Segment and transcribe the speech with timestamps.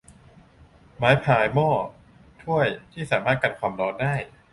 [0.97, 1.69] ไม้พาย หม้อ
[2.41, 4.15] ถ้วยที่สามารถกันความร้อนได้